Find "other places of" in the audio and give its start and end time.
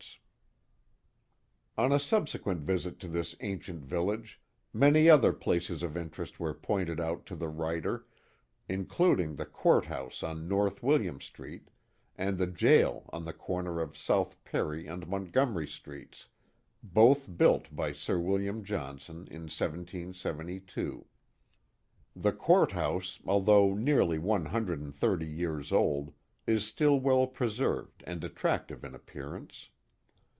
5.09-5.95